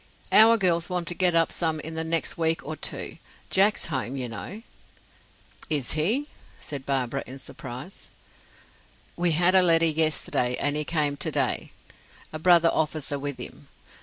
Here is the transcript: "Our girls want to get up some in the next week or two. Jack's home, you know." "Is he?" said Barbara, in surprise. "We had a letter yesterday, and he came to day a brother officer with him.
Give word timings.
"Our 0.31 0.57
girls 0.57 0.89
want 0.89 1.07
to 1.09 1.13
get 1.13 1.35
up 1.35 1.51
some 1.51 1.79
in 1.79 1.93
the 1.93 2.03
next 2.03 2.35
week 2.35 2.65
or 2.65 2.75
two. 2.75 3.19
Jack's 3.51 3.85
home, 3.85 4.15
you 4.15 4.27
know." 4.27 4.63
"Is 5.69 5.91
he?" 5.91 6.27
said 6.59 6.87
Barbara, 6.87 7.21
in 7.27 7.37
surprise. 7.37 8.09
"We 9.15 9.33
had 9.33 9.53
a 9.53 9.61
letter 9.61 9.85
yesterday, 9.85 10.55
and 10.59 10.75
he 10.75 10.85
came 10.85 11.17
to 11.17 11.29
day 11.31 11.71
a 12.33 12.39
brother 12.39 12.71
officer 12.73 13.19
with 13.19 13.37
him. 13.37 13.67